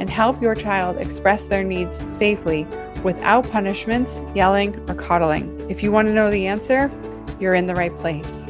[0.00, 2.66] and help your child express their needs safely
[3.04, 5.60] without punishments, yelling, or coddling.
[5.70, 6.90] If you want to know the answer,
[7.38, 8.46] you're in the right place.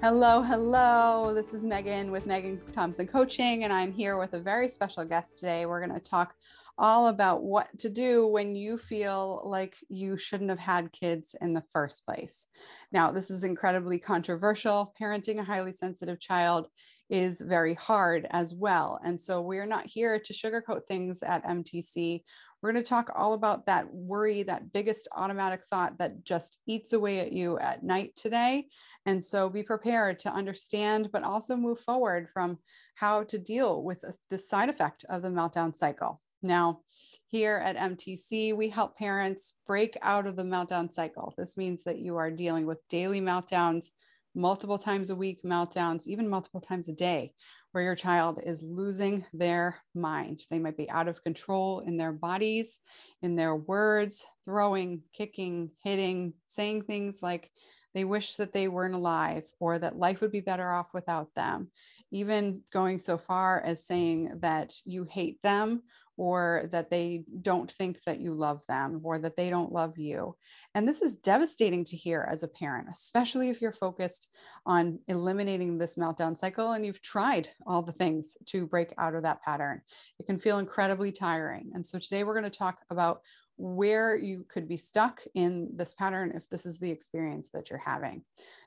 [0.00, 1.34] Hello, hello.
[1.34, 5.38] This is Megan with Megan Thompson Coaching, and I'm here with a very special guest
[5.38, 5.66] today.
[5.66, 6.34] We're going to talk
[6.78, 11.52] all about what to do when you feel like you shouldn't have had kids in
[11.52, 12.46] the first place.
[12.92, 14.94] Now, this is incredibly controversial.
[15.00, 16.68] Parenting a highly sensitive child
[17.10, 19.00] is very hard as well.
[19.02, 22.22] And so we're not here to sugarcoat things at MTC.
[22.60, 26.92] We're going to talk all about that worry, that biggest automatic thought that just eats
[26.92, 28.66] away at you at night today.
[29.06, 32.58] And so be prepared to understand, but also move forward from
[32.94, 36.20] how to deal with the side effect of the meltdown cycle.
[36.42, 36.80] Now,
[37.26, 41.34] here at MTC, we help parents break out of the meltdown cycle.
[41.36, 43.88] This means that you are dealing with daily meltdowns,
[44.34, 47.32] multiple times a week meltdowns, even multiple times a day,
[47.72, 50.40] where your child is losing their mind.
[50.50, 52.78] They might be out of control in their bodies,
[53.20, 57.50] in their words, throwing, kicking, hitting, saying things like
[57.94, 61.70] they wish that they weren't alive or that life would be better off without them.
[62.10, 65.82] Even going so far as saying that you hate them
[66.18, 70.36] or that they don't think that you love them or that they don't love you.
[70.74, 74.28] And this is devastating to hear as a parent, especially if you're focused
[74.66, 79.22] on eliminating this meltdown cycle and you've tried all the things to break out of
[79.22, 79.80] that pattern.
[80.18, 81.70] It can feel incredibly tiring.
[81.72, 83.20] And so today we're going to talk about
[83.58, 87.82] where you could be stuck in this pattern if this is the experience that you're
[87.84, 88.22] having.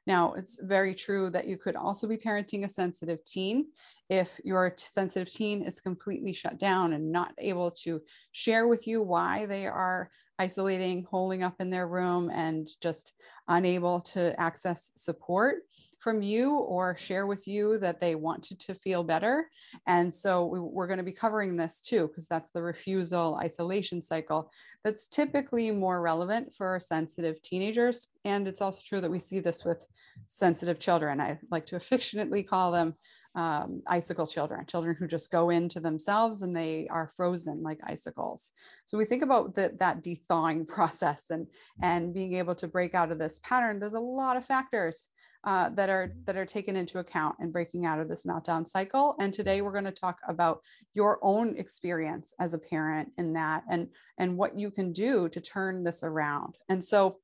[0.06, 3.68] Now, it's very true that you could also be parenting a sensitive teen
[4.10, 8.02] if your sensitive teen is completely shut down and not able to
[8.34, 13.14] share with you why they are isolating, holding up in their room, and just
[13.48, 15.60] unable to access support
[16.02, 19.48] from you or share with you that they want to, to feel better.
[19.86, 24.02] And so we, we're going to be covering this too, because that's the refusal isolation
[24.02, 24.52] cycle
[24.84, 28.08] that's typically more relevant for sensitive teenagers.
[28.26, 29.86] And it's also true that we see this with
[30.26, 31.22] sensitive children.
[31.22, 32.96] I like to affectionately call them
[33.36, 38.50] um, icicle children, children who just go into themselves and they are frozen like icicles.
[38.88, 41.48] So we think about the, that de-thawing process and,
[41.82, 43.80] and being able to break out of this pattern.
[43.80, 45.08] There's a lot of factors
[45.44, 49.16] uh, that are that are taken into account in breaking out of this meltdown cycle.
[49.20, 50.62] And today we're going to talk about
[50.94, 55.42] your own experience as a parent in that and and what you can do to
[55.42, 56.58] turn this around.
[56.70, 57.18] And so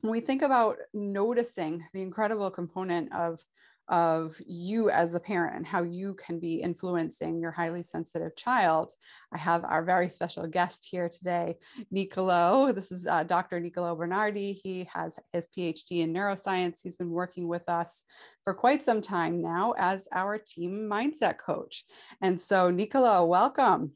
[0.00, 3.40] when we think about noticing the incredible component of
[3.88, 8.90] of you as a parent and how you can be influencing your highly sensitive child.
[9.32, 11.56] I have our very special guest here today,
[11.90, 12.72] Nicolo.
[12.72, 13.60] This is uh, Dr.
[13.60, 14.60] Nicolo Bernardi.
[14.62, 16.80] He has his PhD in neuroscience.
[16.82, 18.04] He's been working with us
[18.44, 21.84] for quite some time now as our team mindset coach.
[22.20, 23.92] And so, Nicolo, welcome.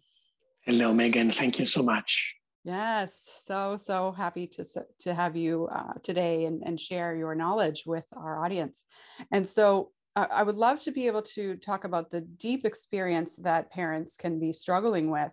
[0.62, 1.30] Hello, Megan.
[1.30, 2.35] Thank you so much.
[2.66, 4.64] Yes, so so happy to
[4.98, 8.82] to have you uh, today and, and share your knowledge with our audience.
[9.30, 13.36] And so uh, I would love to be able to talk about the deep experience
[13.36, 15.30] that parents can be struggling with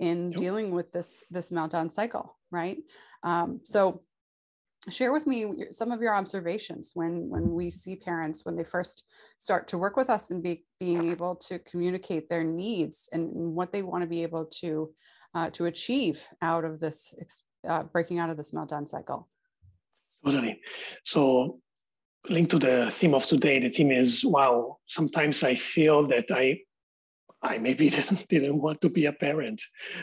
[0.00, 0.40] in yep.
[0.40, 2.78] dealing with this this meltdown cycle, right?
[3.22, 4.02] Um, so
[4.90, 9.04] share with me some of your observations when when we see parents when they first
[9.38, 13.54] start to work with us and be, being able to communicate their needs and, and
[13.54, 14.92] what they want to be able to
[15.34, 17.14] uh, to achieve out of this
[17.68, 19.28] uh, breaking out of this meltdown cycle.
[20.24, 20.60] Totally.
[21.04, 21.60] So
[22.28, 26.58] linked to the theme of today the theme is wow sometimes i feel that i
[27.42, 29.60] i maybe didn't, didn't want to be a parent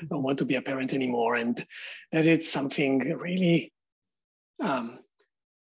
[0.10, 1.36] don't want to be a parent anymore.
[1.36, 1.66] And
[2.12, 3.72] that it's something really
[4.62, 5.00] um,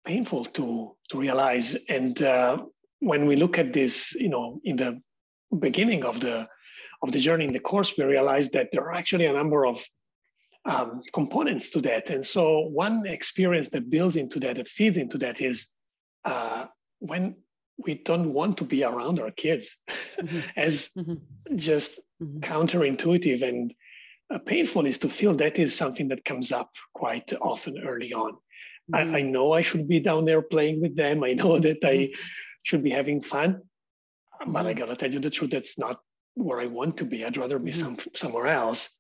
[0.05, 1.77] painful to to realize.
[1.89, 2.65] And uh,
[3.01, 5.01] when we look at this you know in the
[5.59, 6.49] beginning of the
[7.03, 9.85] of the journey in the course, we realized that there are actually a number of
[10.65, 12.11] um, components to that.
[12.11, 15.69] And so one experience that builds into that, that feeds into that is
[16.25, 16.67] uh,
[16.99, 17.37] when
[17.79, 19.79] we don't want to be around our kids
[20.21, 20.41] mm-hmm.
[20.57, 21.57] as mm-hmm.
[21.57, 22.41] just mm-hmm.
[22.41, 23.73] counterintuitive and
[24.35, 28.33] uh, painful is to feel that is something that comes up quite often early on.
[28.33, 28.95] Mm-hmm.
[28.95, 29.33] I, I, mm-hmm.
[29.33, 31.25] know I should be down there playing with them.
[31.25, 32.13] I know that mm-hmm.
[32.13, 32.19] I
[32.63, 33.63] should be having fun.
[34.43, 34.53] Mm-hmm.
[34.53, 34.81] But I mm-hmm.
[34.81, 36.01] gotta tell you the truth, that's not
[36.39, 37.25] where I want to be.
[37.25, 38.99] I'd rather be some somewhere else.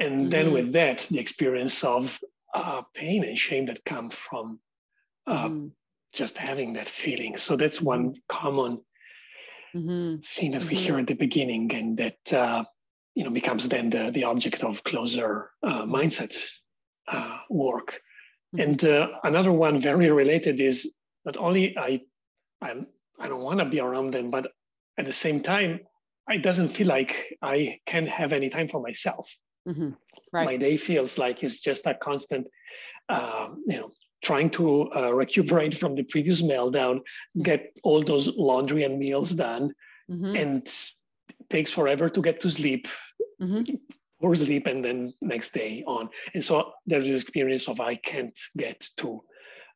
[0.00, 2.18] And then with that, the experience of
[2.54, 4.60] uh, pain and shame that come from
[5.26, 5.50] uh,
[6.12, 7.36] just having that feeling.
[7.36, 8.80] So that's one common
[9.74, 10.22] mm-hmm.
[10.26, 10.76] thing that we mm-hmm.
[10.76, 12.64] hear at the beginning, and that uh,
[13.14, 16.34] you know becomes then the the object of closer uh, mindset
[17.08, 18.00] uh, work.
[18.54, 18.60] Mm-hmm.
[18.60, 20.90] And uh, another one very related is
[21.24, 22.00] not only I
[22.62, 22.74] I
[23.18, 24.50] I don't want to be around them, but
[24.98, 25.80] at the same time,
[26.30, 29.30] it doesn't feel like I can have any time for myself.
[29.68, 29.90] Mm-hmm.
[30.32, 30.44] Right.
[30.44, 32.46] My day feels like it's just a constant,
[33.08, 33.92] um, you know,
[34.22, 37.00] trying to uh, recuperate from the previous meltdown,
[37.42, 39.72] get all those laundry and meals done,
[40.10, 40.36] mm-hmm.
[40.36, 40.72] and
[41.48, 42.86] takes forever to get to sleep,
[43.40, 43.74] mm-hmm.
[44.20, 46.08] or sleep, and then next day on.
[46.34, 49.24] And so there's this experience of I can't get to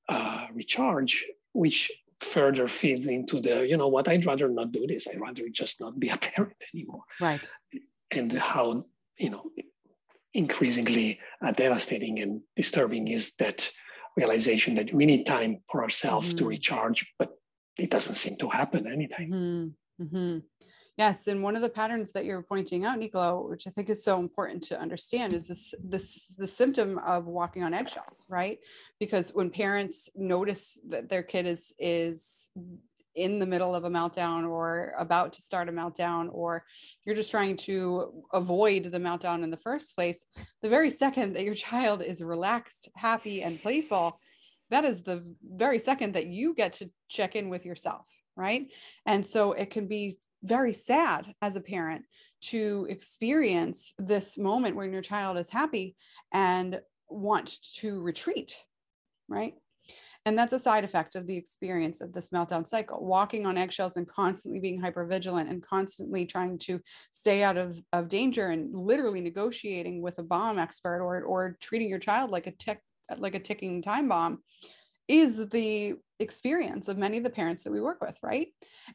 [0.09, 1.91] uh, recharge, which
[2.25, 5.07] further feeds into the you know what I'd rather not do this.
[5.07, 7.05] I'd rather just not be a parent anymore.
[7.21, 7.49] Right.
[8.11, 8.87] And how
[9.19, 9.51] you know
[10.33, 13.71] increasingly uh, devastating and disturbing is that
[14.17, 16.39] realization that we need time for ourselves mm-hmm.
[16.39, 17.31] to recharge, but
[17.79, 19.75] it doesn't seem to happen anytime.
[20.01, 20.39] Mm-hmm.
[20.97, 24.05] Yes, and one of the patterns that you're pointing out, Nicolo, which I think is
[24.05, 28.59] so important to understand, is this this the symptom of walking on eggshells, right?
[29.01, 32.51] Because when parents notice that their kid is is
[33.17, 36.65] in the middle of a meltdown or about to start a meltdown or
[37.05, 40.27] you're just trying to avoid the meltdown in the first place
[40.63, 44.19] the very second that your child is relaxed happy and playful
[44.71, 48.67] that is the very second that you get to check in with yourself right?
[49.07, 52.05] And so it can be very sad as a parent
[52.43, 55.97] to experience this moment when your child is happy
[56.33, 58.55] and want to retreat
[59.29, 59.55] right?
[60.27, 63.99] And that's a side effect of the experience of this meltdown cycle, walking on eggshells
[63.99, 66.81] and constantly being hypervigilant and constantly trying to
[67.13, 71.91] stay out of, of danger and literally negotiating with a bomb expert or, or treating
[71.91, 72.81] your child like a tick,
[73.19, 74.43] like a ticking time bomb
[75.09, 78.49] is the experience of many of the parents that we work with right?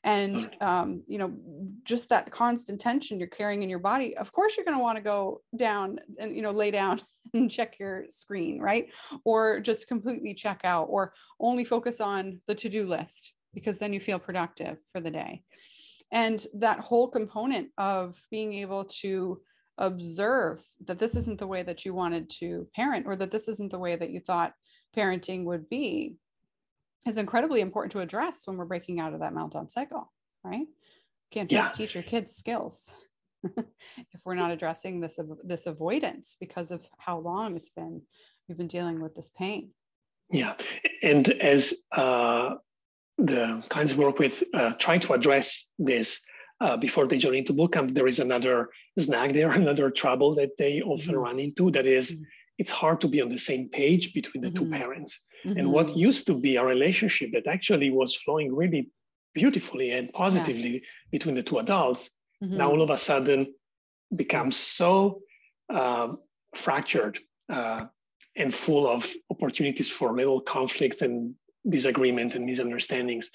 [0.03, 1.33] And um, you know
[1.83, 4.97] just that constant tension you're carrying in your body of course you're going to want
[4.97, 7.01] to go down and you know lay down
[7.33, 8.87] and check your screen right?
[9.25, 13.99] Or just completely check out or only focus on the to-do list because then you
[13.99, 15.43] feel productive for the day.
[16.11, 19.41] And that whole component of being able to
[19.77, 23.71] observe that this isn't the way that you wanted to parent or that this isn't
[23.71, 24.53] the way that you thought
[24.95, 26.15] parenting would be
[27.07, 30.11] is incredibly important to address when we're breaking out of that meltdown cycle,
[30.43, 30.67] right?
[31.31, 31.85] Can't just yeah.
[31.85, 32.91] teach your kids skills
[33.43, 38.01] if we're not addressing this this avoidance because of how long it's been
[38.47, 39.69] we've been dealing with this pain.
[40.31, 40.55] Yeah,
[41.01, 42.55] and as uh,
[43.17, 46.19] the clients work with uh, trying to address this
[46.61, 50.81] uh, before they join into bootcamp, there is another snag there, another trouble that they
[50.81, 51.23] often mm-hmm.
[51.23, 51.71] run into.
[51.71, 52.23] That is, mm-hmm.
[52.59, 54.65] It's hard to be on the same page between the mm-hmm.
[54.65, 55.23] two parents.
[55.45, 55.57] Mm-hmm.
[55.57, 58.91] And what used to be a relationship that actually was flowing really
[59.33, 60.79] beautifully and positively yeah.
[61.09, 62.11] between the two adults,
[62.43, 62.57] mm-hmm.
[62.57, 63.53] now all of a sudden
[64.13, 65.21] becomes so
[65.73, 66.09] uh,
[66.53, 67.17] fractured
[67.51, 67.85] uh,
[68.35, 71.35] and full of opportunities for little conflicts and
[71.67, 73.29] disagreement and misunderstandings.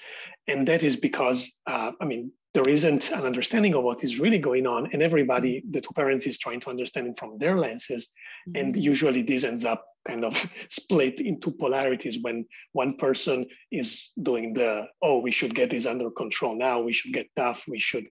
[0.47, 4.39] And that is because, uh, I mean, there isn't an understanding of what is really
[4.39, 8.07] going on and everybody the two parents is trying to understand it from their lenses
[8.47, 8.55] mm-hmm.
[8.55, 10.33] and usually this ends up kind of
[10.69, 16.09] split into polarities when one person is doing the oh we should get this under
[16.09, 18.05] control now we should get tough we should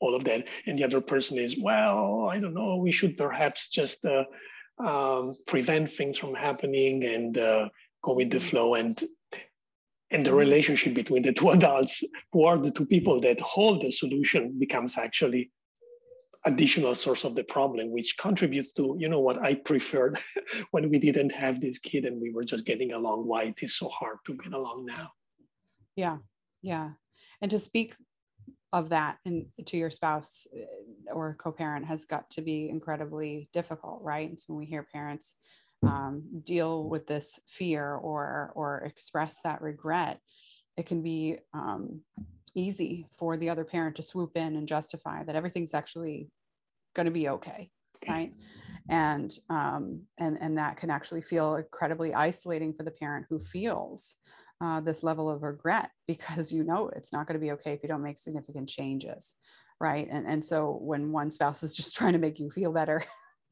[0.00, 3.68] all of that and the other person is well i don't know we should perhaps
[3.68, 4.24] just uh,
[4.82, 7.68] um, prevent things from happening and uh,
[8.02, 8.48] go with the mm-hmm.
[8.48, 9.04] flow and
[10.10, 12.02] and the relationship between the two adults
[12.32, 15.50] who are the two people that hold the solution becomes actually
[16.46, 20.18] additional source of the problem which contributes to you know what i preferred
[20.70, 23.76] when we didn't have this kid and we were just getting along why it is
[23.76, 25.10] so hard to get along now.
[25.96, 26.16] Yeah
[26.62, 26.90] yeah.
[27.40, 27.94] And to speak
[28.72, 34.00] of that and to your spouse uh, or co-parent has got to be incredibly difficult
[34.02, 34.38] right?
[34.38, 35.34] So when we hear parents
[35.82, 40.20] um, deal with this fear or or express that regret
[40.76, 42.00] it can be um,
[42.54, 46.28] easy for the other parent to swoop in and justify that everything's actually
[46.94, 47.70] going to be okay
[48.08, 48.32] right?
[48.88, 54.16] And um, and and that can actually feel incredibly isolating for the parent who feels
[54.60, 57.82] uh, this level of regret because you know it's not going to be okay if
[57.82, 59.34] you don't make significant changes
[59.82, 60.08] right?
[60.10, 63.02] And and so when one spouse is just trying to make you feel better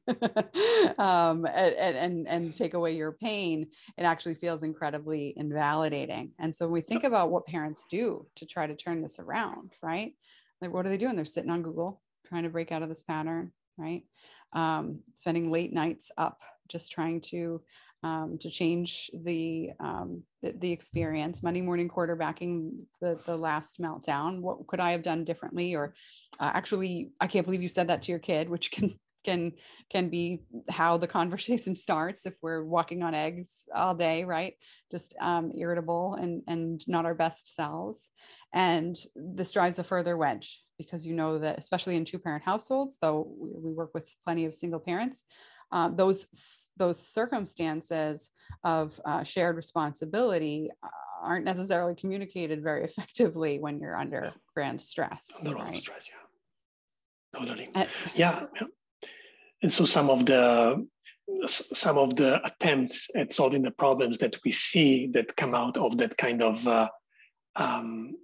[0.97, 6.31] um, and, and, and take away your pain, it actually feels incredibly invalidating.
[6.39, 9.73] And so when we think about what parents do to try to turn this around,
[9.81, 10.13] right?
[10.61, 11.15] Like, what are they doing?
[11.15, 14.03] They're sitting on Google trying to break out of this pattern, right?
[14.53, 17.61] Um, spending late nights up, just trying to
[18.01, 21.43] um, to change the, um, the, the experience.
[21.43, 24.39] Monday morning quarterbacking the the last meltdown.
[24.39, 25.75] What could I have done differently?
[25.75, 25.93] Or
[26.39, 29.53] uh, actually, I can't believe you said that to your kid, which can can
[29.89, 34.53] can be how the conversation starts if we're walking on eggs all day right
[34.91, 38.09] just um, irritable and and not our best selves
[38.53, 42.97] and this drives a further wedge because you know that especially in two parent households
[43.01, 45.23] though we work with plenty of single parents
[45.71, 48.31] uh, those those circumstances
[48.63, 50.69] of uh, shared responsibility
[51.21, 55.41] aren't necessarily communicated very effectively when you're under grand stress.
[55.45, 55.77] Under right?
[55.77, 57.39] stress, yeah.
[57.39, 57.67] Totally.
[57.75, 57.85] Yeah.
[58.15, 58.67] yeah
[59.61, 60.87] and so some of the
[61.47, 65.97] some of the attempts at solving the problems that we see that come out of
[65.97, 66.89] that kind of uh,
[67.55, 68.15] um,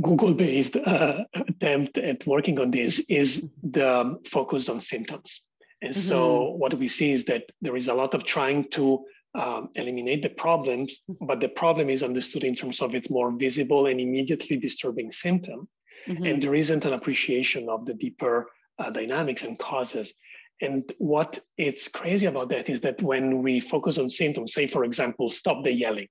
[0.00, 5.46] Google-based uh, attempt at working on this is the focus on symptoms.
[5.82, 6.08] And mm-hmm.
[6.08, 10.22] so what we see is that there is a lot of trying to um, eliminate
[10.22, 14.56] the problems, but the problem is understood in terms of its more visible and immediately
[14.56, 15.68] disturbing symptom.
[16.06, 16.24] Mm-hmm.
[16.24, 18.48] And there isn't an appreciation of the deeper
[18.80, 20.12] uh, dynamics and causes.
[20.60, 24.84] And what it's crazy about that is that when we focus on symptoms, say, for
[24.84, 26.08] example, stop the yelling.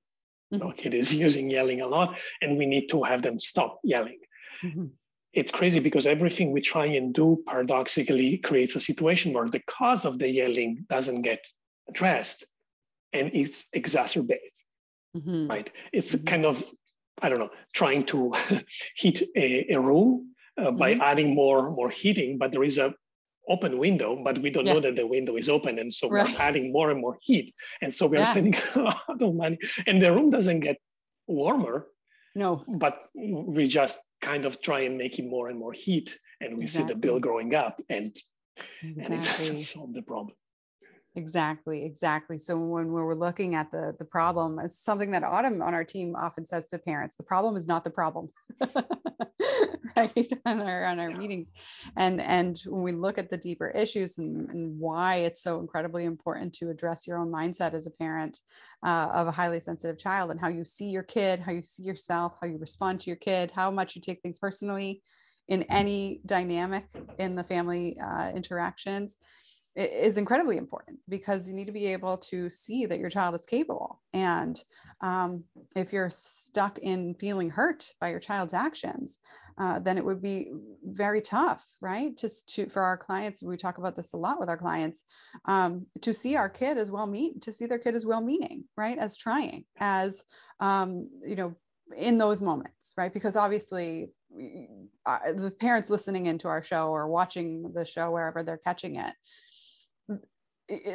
[0.53, 0.71] Mm-hmm.
[0.71, 4.19] kid is using yelling a lot, and we need to have them stop yelling.
[4.63, 4.85] Mm-hmm.
[5.33, 10.05] It's crazy because everything we try and do paradoxically creates a situation where the cause
[10.05, 11.45] of the yelling doesn't get
[11.87, 12.45] addressed
[13.13, 14.51] and it's exacerbated.
[15.15, 15.47] Mm-hmm.
[15.47, 15.71] Right?
[15.93, 16.25] It's mm-hmm.
[16.25, 16.63] kind of,
[17.21, 18.33] I don't know, trying to
[18.95, 21.01] heat a, a room uh, by mm-hmm.
[21.01, 22.93] adding more more heating but there is a
[23.49, 24.73] open window but we don't yeah.
[24.73, 26.27] know that the window is open and so right.
[26.27, 28.31] we're adding more and more heat and so we're yeah.
[28.31, 30.77] spending a lot of money and the room doesn't get
[31.27, 31.87] warmer
[32.35, 36.57] no but we just kind of try and make it more and more heat and
[36.57, 36.87] we exactly.
[36.87, 38.15] see the bill growing up and
[38.83, 39.03] exactly.
[39.03, 40.35] and it doesn't solve the problem
[41.15, 42.37] Exactly, exactly.
[42.37, 46.15] So when we're looking at the the problem, it's something that Autumn on our team
[46.15, 48.29] often says to parents: the problem is not the problem,
[49.99, 50.31] right?
[50.45, 51.53] on our on our meetings,
[51.95, 56.05] and and when we look at the deeper issues and, and why it's so incredibly
[56.05, 58.39] important to address your own mindset as a parent
[58.85, 61.83] uh, of a highly sensitive child, and how you see your kid, how you see
[61.83, 65.01] yourself, how you respond to your kid, how much you take things personally
[65.47, 66.85] in any dynamic
[67.17, 69.17] in the family uh, interactions
[69.79, 73.45] is incredibly important because you need to be able to see that your child is
[73.45, 74.01] capable.
[74.13, 74.61] And
[75.01, 75.45] um,
[75.75, 79.19] if you're stuck in feeling hurt by your child's actions,
[79.57, 80.51] uh, then it would be
[80.83, 82.17] very tough, right?
[82.17, 85.03] Just to for our clients, we talk about this a lot with our clients,
[85.45, 88.65] um, to see our kid as well mean, to see their kid as well meaning,
[88.75, 88.97] right?
[88.97, 90.23] As trying, as
[90.59, 91.55] um, you know,
[91.95, 93.13] in those moments, right?
[93.13, 94.09] Because obviously
[95.05, 99.13] uh, the parents listening into our show or watching the show wherever they're catching it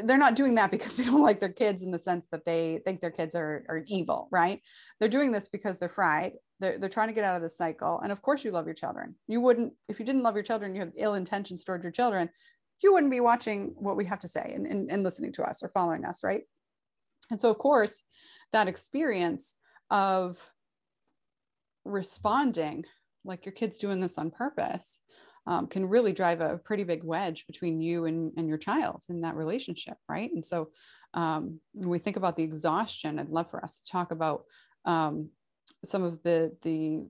[0.05, 2.81] they're not doing that because they don't like their kids in the sense that they
[2.85, 4.61] think their kids are, are evil, right?
[4.99, 6.33] They're doing this because they're fried.
[6.61, 8.01] They're, they're trying to get out of the cycle.
[8.01, 9.15] And of course, you love your children.
[9.27, 12.31] You wouldn't, if you didn't love your children, you have ill intentions towards your children,
[12.83, 15.63] you wouldn't be watching what we have to say and, and, and listening to us
[15.63, 16.43] or following us, right?
[17.31, 18.03] And so, of course,
[18.53, 19.55] that experience
[19.91, 20.39] of
[21.85, 22.85] responding
[23.25, 25.01] like your kid's doing this on purpose
[25.47, 29.21] um, can really drive a pretty big wedge between you and, and your child in
[29.23, 30.31] that relationship, right?
[30.33, 30.71] And so
[31.13, 34.45] um, when we think about the exhaustion, I'd love for us to talk about
[34.85, 35.31] um,
[35.85, 37.07] some of the the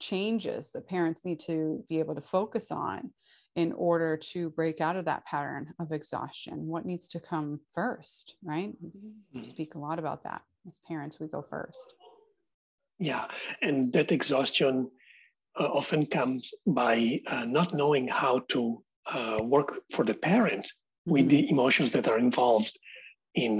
[0.00, 3.10] changes that parents need to be able to focus on
[3.56, 8.36] in order to break out of that pattern of exhaustion what needs to come first
[8.44, 8.90] right we
[9.40, 9.42] mm-hmm.
[9.42, 11.94] speak a lot about that as parents we go first
[13.00, 13.26] yeah
[13.60, 14.88] and that exhaustion
[15.64, 21.12] often comes by uh, not knowing how to uh, work for the parent mm-hmm.
[21.12, 22.78] with the emotions that are involved
[23.34, 23.58] in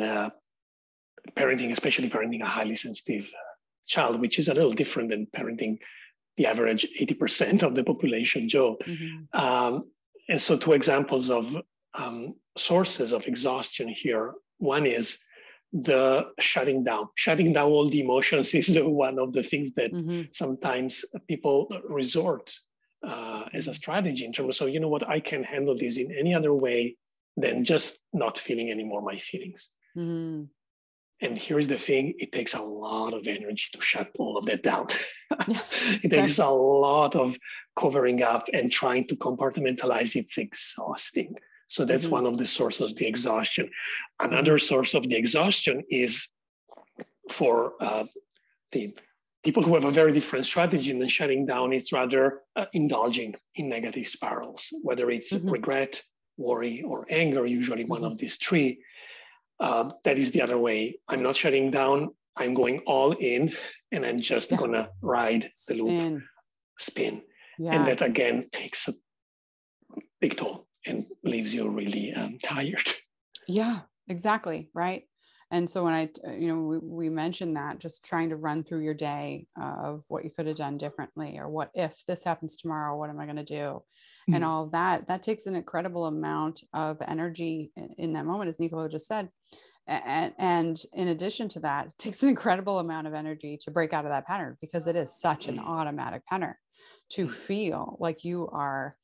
[1.36, 3.30] parenting, especially parenting a highly sensitive
[3.86, 5.78] child, which is a little different than parenting
[6.36, 8.78] the average 80% of the population, Joe.
[8.86, 9.38] Mm-hmm.
[9.38, 9.90] Um,
[10.28, 11.56] and so, two examples of
[11.94, 14.34] um, sources of exhaustion here.
[14.58, 15.18] One is
[15.72, 17.08] the shutting down.
[17.14, 20.22] Shutting down all the emotions is one of the things that mm-hmm.
[20.32, 22.54] sometimes people resort
[23.06, 25.98] uh, as a strategy in terms of, so, you know what, I can handle this
[25.98, 26.96] in any other way
[27.36, 29.70] than just not feeling anymore my feelings.
[29.96, 30.44] Mm-hmm.
[31.20, 34.62] And here's the thing it takes a lot of energy to shut all of that
[34.62, 34.86] down.
[36.02, 37.36] it takes a lot of
[37.76, 40.14] covering up and trying to compartmentalize.
[40.14, 41.34] It's exhausting.
[41.68, 42.12] So that's mm-hmm.
[42.12, 43.70] one of the sources of the exhaustion.
[44.18, 46.26] Another source of the exhaustion is
[47.30, 48.04] for uh,
[48.72, 48.96] the
[49.44, 53.68] people who have a very different strategy than shutting down, it's rather uh, indulging in
[53.68, 55.50] negative spirals, whether it's mm-hmm.
[55.50, 56.02] regret,
[56.38, 58.12] worry, or anger, usually one mm-hmm.
[58.12, 58.80] of these three.
[59.60, 60.98] Uh, that is the other way.
[61.06, 62.10] I'm not shutting down.
[62.36, 63.52] I'm going all in
[63.90, 64.58] and I'm just yeah.
[64.58, 66.22] gonna ride the loop,
[66.78, 67.22] spin.
[67.58, 67.72] Yeah.
[67.72, 68.92] And that again takes a
[70.20, 70.67] big toll
[71.30, 72.88] leaves you really um, tired.
[73.50, 74.68] Yeah, exactly.
[74.74, 75.04] Right.
[75.50, 78.80] And so when I, you know, we, we mentioned that just trying to run through
[78.80, 82.96] your day of what you could have done differently or what if this happens tomorrow,
[82.96, 83.54] what am I going to do?
[83.54, 84.34] Mm-hmm.
[84.34, 88.60] And all that, that takes an incredible amount of energy in, in that moment, as
[88.60, 89.30] Nicolo just said.
[89.86, 93.94] And, and in addition to that, it takes an incredible amount of energy to break
[93.94, 95.66] out of that pattern because it is such an mm.
[95.66, 96.56] automatic pattern
[97.12, 97.32] to mm.
[97.32, 98.96] feel like you are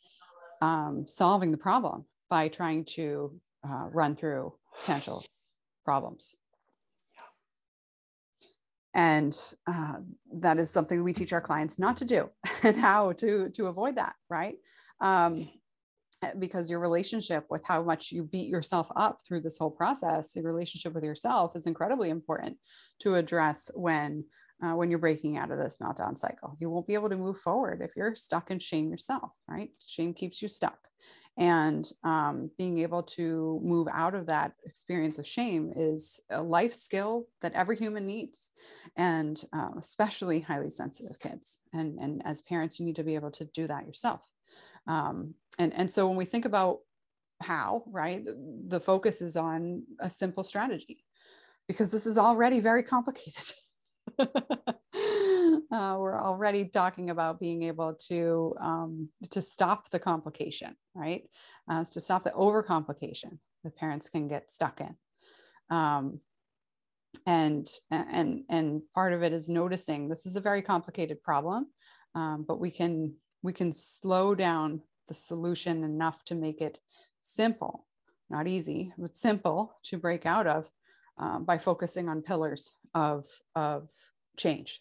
[0.60, 5.24] um, solving the problem by trying to uh, run through potential
[5.84, 6.34] problems.
[8.94, 9.94] And uh,
[10.34, 12.30] that is something we teach our clients not to do
[12.62, 14.54] and how to, to avoid that, right?
[15.00, 15.48] Um,
[16.38, 20.44] because your relationship with how much you beat yourself up through this whole process, your
[20.44, 22.56] relationship with yourself is incredibly important
[23.00, 24.24] to address when
[24.62, 26.56] uh, when you're breaking out of this meltdown cycle.
[26.60, 29.70] You won't be able to move forward if you're stuck in shame yourself, right?
[29.84, 30.78] Shame keeps you stuck
[31.36, 36.72] and um, being able to move out of that experience of shame is a life
[36.72, 38.50] skill that every human needs
[38.96, 41.60] and uh, especially highly sensitive kids.
[41.72, 44.20] And, and as parents you need to be able to do that yourself.
[44.86, 46.80] Um, and, and so when we think about
[47.42, 48.36] how right the,
[48.68, 51.04] the focus is on a simple strategy
[51.66, 53.44] because this is already very complicated
[55.72, 61.22] uh, we're already talking about being able to um, to stop the complication, right?
[61.68, 64.94] Uh, to stop the overcomplication the parents can get stuck in.
[65.70, 66.20] Um,
[67.26, 71.68] and and and part of it is noticing this is a very complicated problem,
[72.14, 76.78] um, but we can we can slow down the solution enough to make it
[77.22, 77.86] simple,
[78.30, 80.68] not easy, but simple to break out of
[81.18, 83.88] uh, by focusing on pillars of of
[84.36, 84.80] change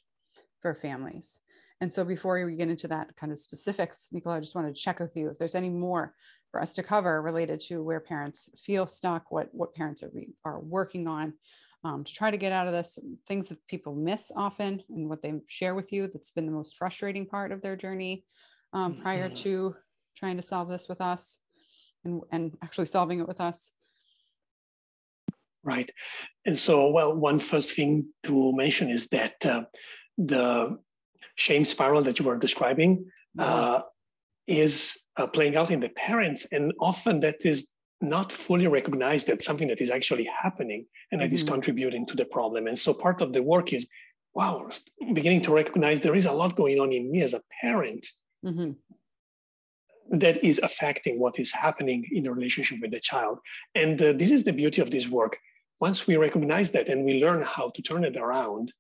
[0.64, 1.38] for families.
[1.82, 4.82] And so before we get into that kind of specifics, Nicolo, I just wanted to
[4.82, 6.16] check with you if there's any more
[6.50, 10.12] for us to cover related to where parents feel stuck, what, what parents are,
[10.46, 11.34] are working on
[11.84, 12.98] um, to try to get out of this,
[13.28, 16.78] things that people miss often and what they share with you that's been the most
[16.78, 18.24] frustrating part of their journey
[18.72, 19.36] um, prior mm-hmm.
[19.36, 19.76] to
[20.16, 21.38] trying to solve this with us
[22.06, 23.72] and, and actually solving it with us.
[25.64, 25.90] Right.
[26.46, 29.64] And so, well, one first thing to mention is that uh,
[30.18, 30.78] the
[31.36, 33.06] shame spiral that you were describing
[33.40, 33.82] uh,
[34.48, 37.68] is uh, playing out in the parents, and often that is
[38.02, 41.36] not fully recognized that something that is actually happening and that mm-hmm.
[41.36, 42.68] is contributing to the problem.
[42.68, 43.88] And so part of the work is,
[44.34, 44.70] wow,
[45.14, 48.06] beginning to recognize there is a lot going on in me as a parent
[48.46, 48.72] mm-hmm.
[50.18, 53.40] that is affecting what is happening in the relationship with the child.
[53.74, 55.38] And uh, this is the beauty of this work.
[55.80, 58.74] Once we recognize that and we learn how to turn it around,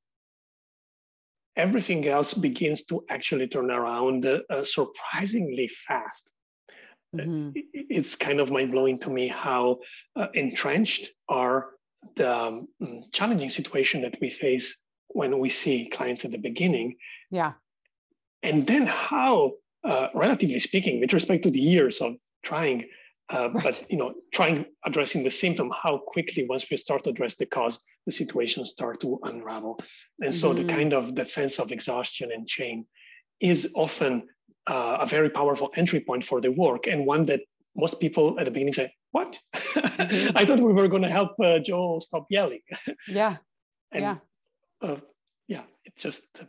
[1.55, 6.29] everything else begins to actually turn around uh, surprisingly fast.
[7.15, 7.51] Mm-hmm.
[7.73, 9.79] It's kind of mind blowing to me how
[10.15, 11.69] uh, entrenched are
[12.15, 12.67] the um,
[13.11, 16.95] challenging situation that we face when we see clients at the beginning.
[17.29, 17.53] Yeah.
[18.41, 22.89] And then how, uh, relatively speaking, with respect to the years of trying,
[23.31, 23.63] uh, right.
[23.63, 27.45] but you know, trying addressing the symptom, how quickly once we start to address the
[27.45, 29.79] cause, the situations start to unravel.
[30.21, 30.67] And so mm-hmm.
[30.67, 32.85] the kind of that sense of exhaustion and shame
[33.39, 34.27] is often
[34.67, 37.41] uh, a very powerful entry point for the work and one that
[37.75, 39.39] most people at the beginning say, "What?
[39.55, 40.31] Mm-hmm.
[40.37, 42.61] I thought we were going to help uh, Joe stop yelling."
[43.07, 43.37] Yeah.
[43.91, 44.17] and, yeah.
[44.81, 44.97] Uh,
[45.47, 45.63] yeah.
[45.85, 46.43] It just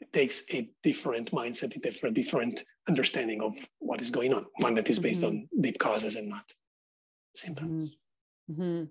[0.00, 4.46] it takes a different mindset, a different different understanding of what is going on.
[4.58, 5.48] One that is based mm-hmm.
[5.56, 6.44] on deep causes and not
[7.36, 7.96] symptoms.
[8.50, 8.84] Mm-hmm.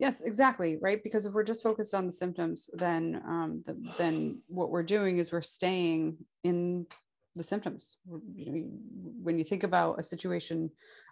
[0.00, 0.78] Yes, exactly.
[0.80, 1.04] Right.
[1.04, 5.18] Because if we're just focused on the symptoms, then um, the, then what we're doing
[5.18, 6.86] is we're staying in
[7.36, 7.98] the symptoms.
[8.06, 10.70] When you think about a situation,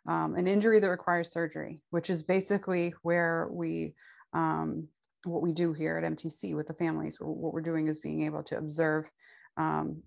[0.09, 3.95] um, an injury that requires surgery, which is basically where we
[4.33, 4.89] um,
[5.25, 7.19] what we do here at MTC with the families.
[7.21, 9.05] What we're doing is being able to observe
[9.59, 10.03] um,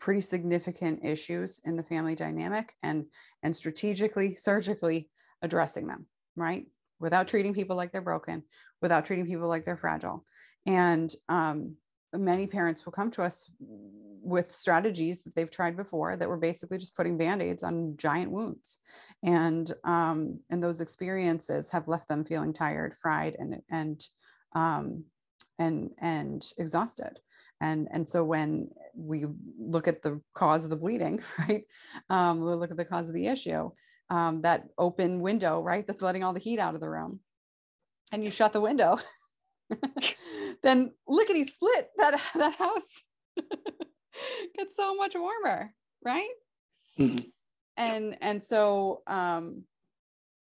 [0.00, 3.06] pretty significant issues in the family dynamic and
[3.44, 5.08] and strategically, surgically
[5.40, 6.06] addressing them.
[6.34, 6.66] Right
[7.00, 8.42] without treating people like they're broken,
[8.80, 10.24] without treating people like they're fragile.
[10.66, 11.76] And um,
[12.12, 13.50] many parents will come to us
[14.24, 18.78] with strategies that they've tried before that were basically just putting band-aids on giant wounds
[19.22, 24.06] and um, and those experiences have left them feeling tired fried and and
[24.54, 25.04] um,
[25.58, 27.18] and and exhausted
[27.60, 29.26] and and so when we
[29.58, 31.64] look at the cause of the bleeding right
[32.08, 33.70] um, we look at the cause of the issue
[34.14, 35.86] um, that open window right?
[35.86, 37.20] That's letting all the heat out of the room.
[38.12, 38.98] And you shut the window.
[40.62, 43.02] Then lickety split that that house
[44.56, 45.74] gets so much warmer
[46.04, 46.28] right?
[46.98, 47.24] Mm-hmm.
[47.76, 49.64] and and so um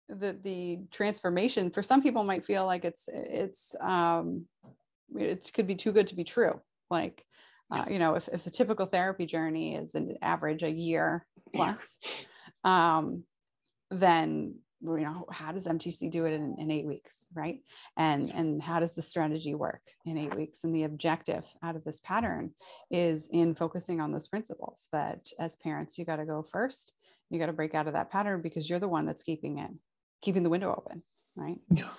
[0.09, 4.47] the the transformation for some people might feel like it's it's um
[5.15, 6.61] it could be too good to be true.
[6.89, 7.23] Like
[7.71, 11.99] uh, you know if, if a typical therapy journey is an average a year plus
[12.65, 13.25] um
[13.91, 17.61] then you know how does mtc do it in, in eight weeks right?
[17.97, 20.65] And and how does the strategy work in eight weeks?
[20.65, 22.53] And the objective out of this pattern
[22.91, 26.93] is in focusing on those principles that as parents you got to go first.
[27.31, 29.71] You got to break out of that pattern because you're the one that's keeping it
[30.23, 31.03] keeping the window open
[31.37, 31.59] right?
[31.71, 31.91] Yeah.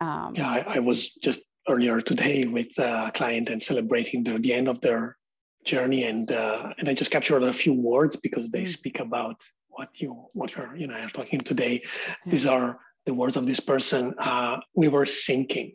[0.00, 4.52] Um, yeah I, I, was just earlier today with a client and celebrating the, the
[4.52, 5.16] end of their
[5.64, 8.68] journey and uh, and i just captured a few words because they mm.
[8.68, 9.42] speak about
[9.76, 11.82] what you what you're you know are talking today.
[12.24, 12.30] Yeah.
[12.30, 14.14] These are the words of this person.
[14.18, 15.72] Uh, we were sinking,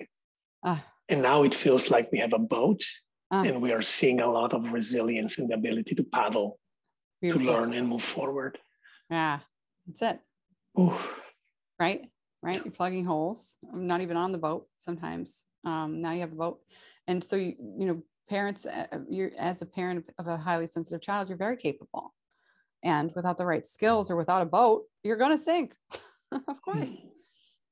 [0.63, 0.77] uh.
[1.07, 2.83] and now it feels like we have a boat,
[3.31, 3.43] uh.
[3.45, 6.59] and we are seeing a lot of resilience and the ability to paddle,
[7.21, 7.45] Beautiful.
[7.45, 8.57] to learn and move forward.
[9.09, 9.39] Yeah,
[9.85, 10.19] that's it.
[10.79, 11.21] Oof.
[11.79, 12.09] Right,
[12.41, 12.63] right.
[12.63, 13.55] You're plugging holes.
[13.71, 15.43] I'm not even on the boat sometimes.
[15.65, 16.59] Um, now you have a boat,
[17.07, 21.01] and so you you know parents uh, you're as a parent of a highly sensitive
[21.01, 22.13] child you're very capable.
[22.83, 25.75] And without the right skills or without a boat you're going to sink.
[26.47, 27.01] Of course.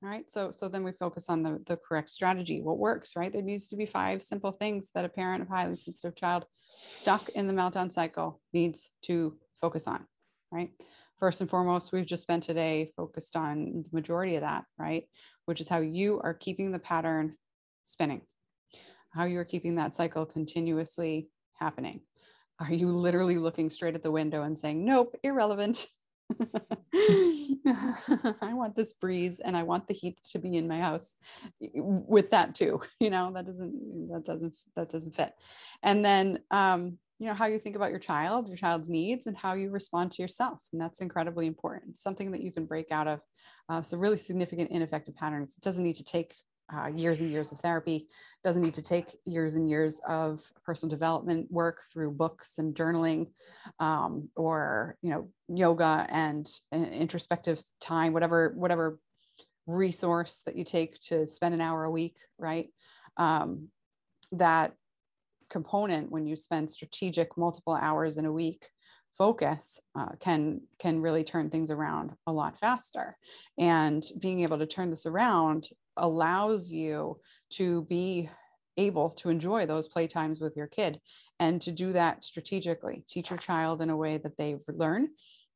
[0.02, 0.32] All right?
[0.32, 3.32] So so then we focus on the, the correct strategy what works right?
[3.32, 7.30] There needs to be five simple things that a parent of highly sensitive child stuck
[7.30, 10.06] in the meltdown cycle needs to focus on
[10.52, 10.72] right?
[11.20, 15.04] First and foremost we've just spent today focused on the majority of that right?
[15.46, 17.36] Which is how you are keeping the pattern
[17.86, 18.22] spinning
[19.17, 22.01] how you are keeping that cycle continuously happening
[22.60, 25.88] are you literally looking straight at the window and saying, nope, irrelevant?
[26.93, 31.15] I want this breeze and I want the heat to be in my house
[31.62, 32.82] with that too.
[32.99, 35.34] You know, that doesn't, that doesn't, that doesn't fit.
[35.84, 39.38] And then, um, you know, how you think about your child, your child's needs, and
[39.38, 40.60] how you respond to yourself.
[40.71, 41.97] And that's incredibly important.
[41.97, 43.21] Something that you can break out of
[43.69, 45.56] uh, some really significant ineffective patterns.
[45.58, 46.36] It doesn't need to take
[46.73, 48.08] uh, years and years of therapy
[48.43, 53.27] doesn't need to take years and years of personal development work through books and journaling
[53.80, 58.99] um, or you know yoga and, and introspective time whatever whatever
[59.65, 62.69] resource that you take to spend an hour a week right?
[63.17, 63.69] Um,
[64.32, 64.73] that
[65.49, 68.65] component when you spend strategic multiple hours in a week
[69.17, 73.17] focus uh, can can really turn things around a lot faster.
[73.58, 77.19] And being able to turn this around allows you
[77.51, 78.29] to be
[78.77, 80.99] able to enjoy those playtimes with your kid
[81.39, 83.03] and to do that strategically.
[83.07, 85.10] Teach your child in a way that they learn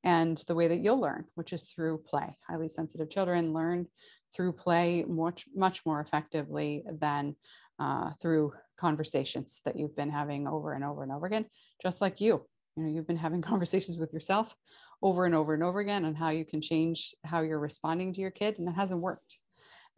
[0.04, 2.36] and the way that you'll learn which is through play.
[2.48, 3.88] Highly sensitive children learn
[4.36, 7.36] through play much much more effectively than
[7.80, 11.46] uh, through conversations that you've been having over and over and over again
[11.82, 12.46] just like you.
[12.76, 14.56] You know you've been having conversations with yourself
[15.04, 18.22] over and over and over again on how you can change how you're responding to
[18.22, 19.38] your kid and that hasn't worked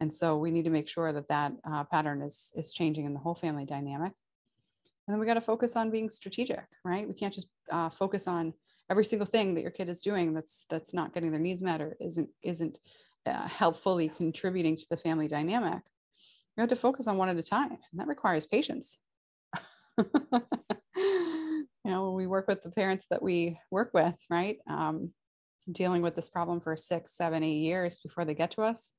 [0.00, 3.14] and so we need to make sure that that uh, pattern is, is changing in
[3.14, 4.12] the whole family dynamic.
[5.06, 7.06] And then we got to focus on being strategic, right?
[7.06, 8.54] We can't just uh, focus on
[8.90, 11.80] every single thing that your kid is doing that's that's not getting their needs met
[11.80, 12.78] or isn't isn't
[13.26, 15.82] uh, helpfully contributing to the family dynamic.
[16.56, 18.98] You have to focus on one at a time, and that requires patience.
[19.98, 24.58] you know, when we work with the parents that we work with, right?
[24.68, 25.12] Um,
[25.70, 28.92] dealing with this problem for six, seven, eight years before they get to us,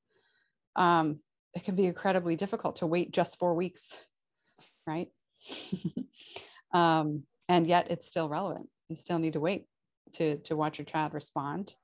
[0.76, 1.20] um,
[1.54, 3.98] it can be incredibly difficult to wait just four weeks,
[4.86, 5.08] right?
[6.72, 8.68] um, and yet it's still relevant.
[8.88, 9.66] You still need to wait
[10.14, 11.74] to, to watch your child respond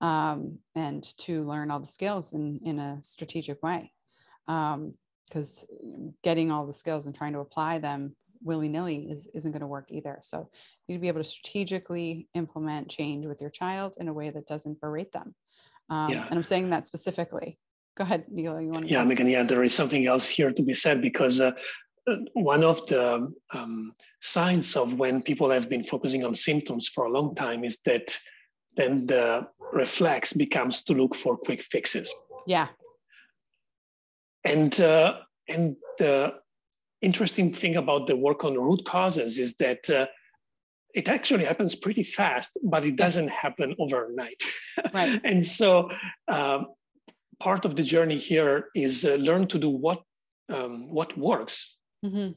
[0.00, 3.92] um, and to learn all the skills in, in a strategic way.
[4.46, 9.50] Because um, getting all the skills and trying to apply them willy nilly is, isn't
[9.50, 10.20] going to work either.
[10.22, 10.48] So
[10.86, 14.30] you need to be able to strategically implement change with your child in a way
[14.30, 15.34] that doesn't berate them.
[15.90, 16.26] Um, yeah.
[16.28, 17.58] And I'm saying that specifically
[17.98, 18.60] go ahead, Neil.
[18.60, 18.90] You want to?
[18.90, 19.28] Yeah, Megan.
[19.28, 21.50] Yeah, there is something else here to be said because uh,
[22.08, 27.04] uh, one of the um, signs of when people have been focusing on symptoms for
[27.06, 28.16] a long time is that
[28.76, 32.12] then the reflex becomes to look for quick fixes.
[32.46, 32.68] Yeah.
[34.44, 36.34] and uh, and the
[37.02, 40.06] interesting thing about the work on root causes is that uh,
[40.94, 44.42] it actually happens pretty fast, but it doesn't happen overnight.
[44.94, 45.20] Right.
[45.24, 45.90] and so
[46.28, 46.60] uh,
[47.40, 50.02] part of the journey here is uh, learn to do what
[50.50, 52.32] um, what works, mm-hmm.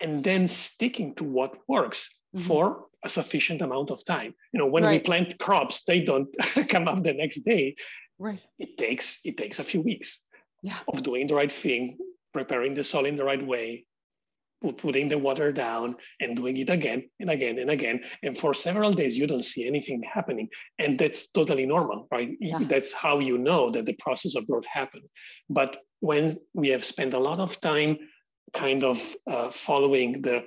[0.00, 2.46] and then sticking to what works mm-hmm.
[2.46, 4.34] for a sufficient amount of time.
[4.52, 4.92] You know, when right.
[4.92, 6.28] we plant crops, they don't
[6.68, 7.76] come up the next day.
[8.18, 8.40] Right.
[8.58, 10.20] It takes it takes a few weeks
[10.62, 10.78] yeah.
[10.88, 11.98] of doing the right thing,
[12.32, 13.86] preparing the soil in the right way,
[14.76, 18.00] putting the water down and doing it again and again and again.
[18.22, 20.48] And for several days, you don't see anything happening.
[20.78, 22.36] And that's totally normal, right?
[22.40, 22.58] Yeah.
[22.62, 25.04] That's how you know that the process of growth happened.
[25.48, 27.98] But when we have spent a lot of time
[28.52, 30.44] kind of uh, following the,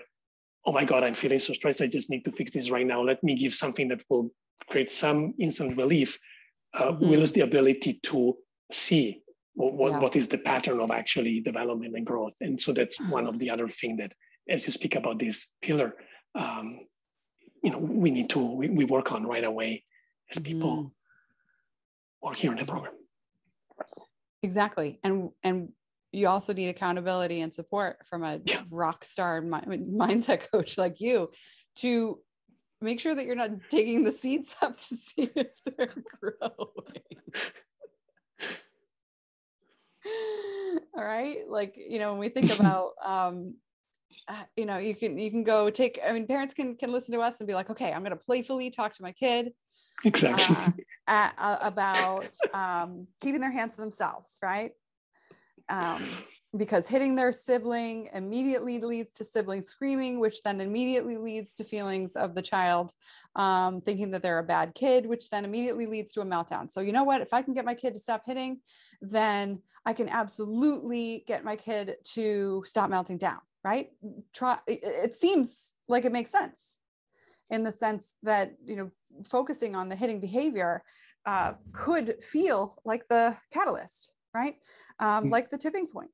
[0.65, 3.01] oh my God, I'm feeling so stressed, I just need to fix this right now.
[3.01, 4.31] Let me give something that will
[4.69, 6.19] create some instant relief.
[6.73, 7.09] Uh, mm-hmm.
[7.09, 8.37] We lose the ability to
[8.71, 9.20] see
[9.53, 9.99] what, yeah.
[9.99, 13.49] what is the pattern of actually development and growth and so that's one of the
[13.49, 14.13] other thing that
[14.49, 15.93] as you speak about this pillar
[16.35, 16.79] um,
[17.63, 19.83] you know we need to we, we work on right away
[20.29, 20.91] as people mm.
[22.21, 22.93] work here in the program
[24.43, 25.69] exactly and and
[26.13, 28.61] you also need accountability and support from a yeah.
[28.69, 31.29] rock star mindset coach like you
[31.77, 32.19] to
[32.81, 36.63] make sure that you're not digging the seeds up to see if they're growing
[40.05, 43.55] all right like you know when we think about um
[44.27, 47.13] uh, you know you can you can go take i mean parents can can listen
[47.13, 49.51] to us and be like okay i'm going to playfully talk to my kid
[50.03, 50.85] exactly.
[51.07, 54.71] uh, uh, about um, keeping their hands to themselves right?
[55.69, 56.03] Um,
[56.57, 62.15] because hitting their sibling immediately leads to sibling screaming, which then immediately leads to feelings
[62.15, 62.93] of the child
[63.37, 66.69] um, thinking that they're a bad kid, which then immediately leads to a meltdown.
[66.69, 67.21] So, you know what?
[67.21, 68.59] If I can get my kid to stop hitting,
[69.01, 73.89] then I can absolutely get my kid to stop melting down, right?
[74.33, 76.79] Try it seems like it makes sense
[77.49, 78.91] in the sense that, you know,
[79.25, 80.83] focusing on the hitting behavior
[81.25, 84.55] uh, could feel like the catalyst, right?
[84.99, 85.31] Um, mm.
[85.31, 86.11] like the tipping point.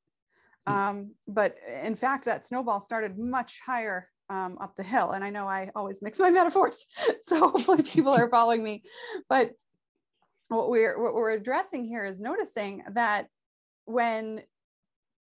[0.67, 5.11] Um, but in fact, that snowball started much higher um, up the hill.
[5.11, 6.85] And I know I always mix my metaphors,
[7.23, 8.83] so hopefully people are following me.
[9.29, 9.51] But
[10.49, 13.27] what we're what we're addressing here is noticing that
[13.85, 14.41] when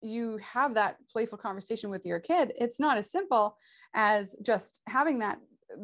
[0.02, 3.56] you have that playful conversation with your kid it's not as simple
[3.94, 5.38] as just having that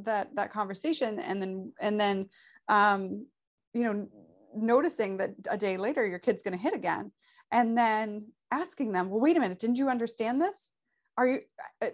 [0.04, 2.28] that that conversation and then and then
[2.68, 3.26] um
[3.72, 4.06] you know
[4.54, 7.10] noticing that a day later your kid's going to hit again
[7.50, 10.68] and then asking them well wait a minute didn't you understand this
[11.16, 11.40] are you
[11.82, 11.88] uh,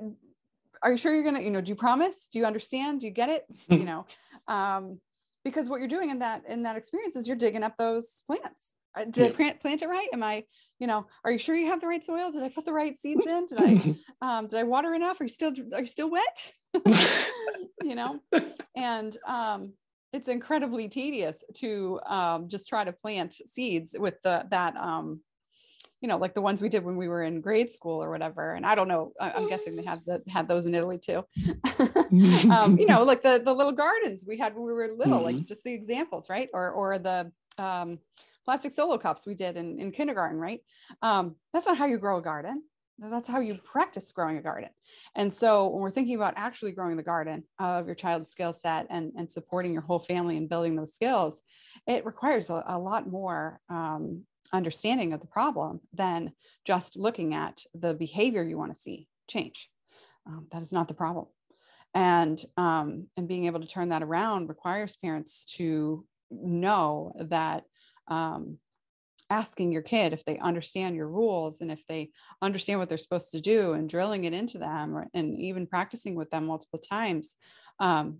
[0.82, 3.06] are you sure you're going to you know do you promise do you understand do
[3.06, 4.04] you get it you know
[4.48, 5.00] um
[5.44, 8.74] because what you're doing in that in that experience is you're digging up those plants
[8.96, 9.26] uh, did yeah.
[9.26, 10.08] I plant, plant it right?
[10.12, 10.44] Am I,
[10.78, 12.30] you know, are you sure you have the right soil?
[12.30, 13.46] Did I put the right seeds in?
[13.46, 13.94] Did I,
[14.38, 15.20] um, did I water enough?
[15.20, 16.52] Are you still, are you still wet?
[17.82, 18.20] you know,
[18.74, 19.74] and um,
[20.12, 25.20] it's incredibly tedious to um, just try to plant seeds with the, that, um,
[26.00, 28.52] you know, like the ones we did when we were in grade school or whatever.
[28.52, 31.24] And I don't know, I'm guessing they had the, had those in Italy too.
[32.50, 35.38] um, you know, like the, the little gardens we had when we were little, mm-hmm.
[35.38, 36.48] like just the examples, right?
[36.52, 37.98] Or, or the, um,
[38.44, 40.60] plastic solo cups we did in, in kindergarten, right?
[41.02, 42.62] Um, that's not how you grow a garden.
[42.98, 44.70] That's how you practice growing a garden.
[45.16, 48.86] And so when we're thinking about actually growing the garden of your child's skill set
[48.88, 51.42] and, and supporting your whole family and building those skills,
[51.86, 56.32] it requires a, a lot more um, understanding of the problem than
[56.64, 59.68] just looking at the behavior you want to see change.
[60.26, 61.26] Um, that is not the problem.
[61.94, 67.64] And, um, and being able to turn that around requires parents to know that
[68.08, 68.58] um,
[69.30, 72.10] asking your kid if they understand your rules and if they
[72.42, 76.14] understand what they're supposed to do and drilling it into them or, and even practicing
[76.14, 77.36] with them multiple times
[77.80, 78.18] um,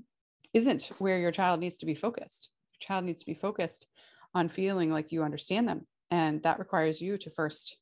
[0.52, 2.48] isn't where your child needs to be focused.
[2.72, 3.86] Your child needs to be focused
[4.34, 5.86] on feeling like you understand them.
[6.10, 7.76] And that requires you to first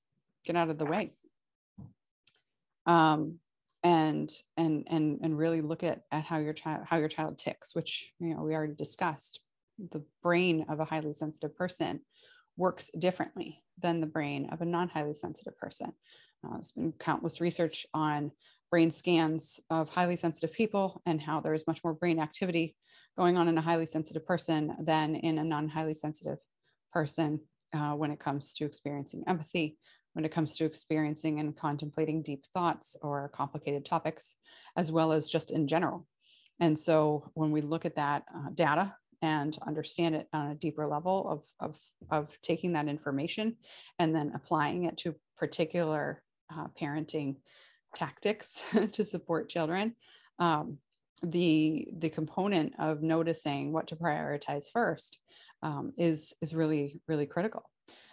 [0.44, 1.14] get out of the way.
[2.87, 3.38] Um,
[3.82, 7.74] and and and and really look at at how your child how your child ticks
[7.74, 9.40] which you know we already discussed
[9.90, 12.00] the brain of a highly sensitive person
[12.56, 15.92] works differently than the brain of a non highly sensitive person.
[16.44, 18.30] Uh, there's been countless research on
[18.70, 22.76] brain scans of highly sensitive people and how there is much more brain activity
[23.16, 26.38] going on in a highly sensitive person than in a non highly sensitive
[26.92, 27.40] person
[27.74, 29.76] uh, when it comes to experiencing empathy,
[30.12, 34.37] when it comes to experiencing and contemplating deep thoughts or complicated topics,
[34.76, 36.06] as well as just in general.
[36.60, 40.87] And so when we look at that uh, data and understand it on a deeper
[40.87, 43.56] level of, of, of taking that information
[43.98, 46.22] and then applying it to particular
[46.54, 47.37] uh, parenting
[47.94, 49.96] tactics to support children.
[50.38, 50.78] Um,
[51.22, 55.18] the the component of noticing what to prioritize first
[55.64, 57.64] um, is is really really critical.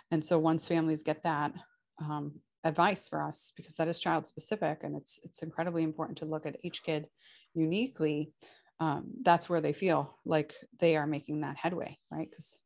[0.10, 1.54] And so once families get that
[2.00, 2.34] um,
[2.64, 6.48] advice for us, because that is child specific, and it's it's incredibly important to look
[6.48, 7.08] at each kid
[7.54, 8.34] uniquely.
[8.80, 12.28] Um, that's where they feel like they are making that headway, right?
[12.28, 12.58] Because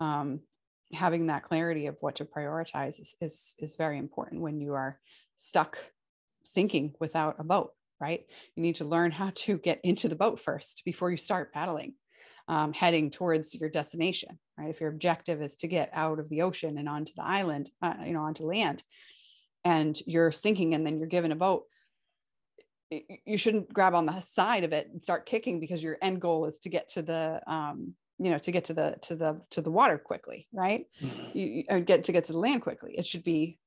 [0.00, 0.40] um,
[0.92, 4.98] having that clarity of what to prioritize is, is is very important when you are
[5.36, 5.78] stuck
[6.44, 8.24] sinking without a boat right
[8.56, 11.94] you need to learn how to get into the boat first before you start paddling
[12.50, 14.68] um, heading towards your destination right?
[14.68, 17.94] If your objective is to get out of the ocean and onto the island uh,
[18.04, 18.82] you know onto land
[19.64, 21.64] and you're sinking and then you're given a boat
[23.24, 26.46] you shouldn't grab on the side of it and start kicking because your end goal
[26.46, 29.60] is to get to the um, you know to get to the to the to
[29.60, 30.86] the water quickly right?
[31.00, 31.38] Mm-hmm.
[31.38, 32.94] you, you get to get to the land quickly.
[32.98, 33.58] It should be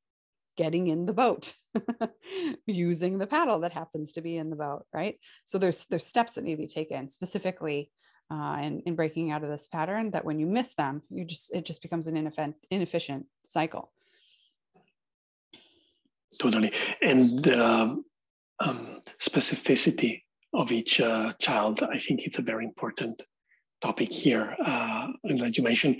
[0.57, 1.53] getting in the boat
[2.67, 5.17] using the paddle that happens to be in the boat right?
[5.45, 7.91] So there's there's steps that need to be taken specifically
[8.33, 11.53] uh, in, in breaking out of this pattern that when you miss them you just
[11.53, 13.91] it just becomes an inefficient inefficient cycle
[16.39, 17.95] totally and uh,
[18.59, 23.21] um, specificity of each uh, child i think it's a very important
[23.81, 25.95] topic here uh, and like you mentioned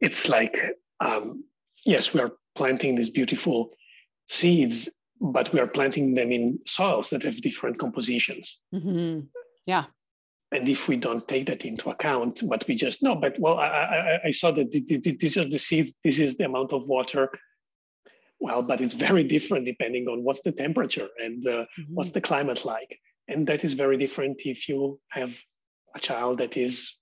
[0.00, 0.56] it's like
[1.00, 1.44] um,
[1.84, 3.70] yes we are planting these beautiful
[4.28, 4.88] seeds,
[5.20, 8.58] but we are planting them in soils that have different compositions.
[8.74, 9.20] Mm-hmm.
[9.66, 9.84] Yeah.
[10.54, 13.66] And if we don't take that into account, but we just know, but well, I,
[13.66, 17.28] I, I saw that these are the seeds, this is the amount of water.
[18.38, 21.94] Well, but it's very different depending on what's the temperature and uh, mm-hmm.
[21.94, 23.00] what's the climate like.
[23.26, 25.36] And that is very different if you have
[25.96, 26.96] a child that is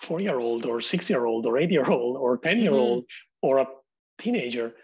[0.00, 3.04] four year old or six year old or eight year old or 10 year old
[3.04, 3.46] mm-hmm.
[3.46, 3.66] or a
[4.18, 4.74] teenager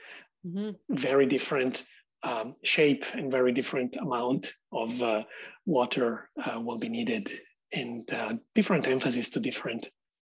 [0.46, 0.70] mm-hmm.
[0.90, 1.82] very different
[2.22, 5.22] um, shape and very different amount of uh,
[5.66, 7.30] water uh, will be needed
[7.72, 9.88] and uh, different emphasis to different